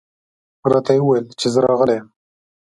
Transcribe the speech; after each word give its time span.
راته 0.71 0.91
یې 0.95 1.01
وویل 1.03 1.25
چې 1.39 1.47
زه 1.53 1.59
راغلی 1.67 1.95
یم. 1.99 2.07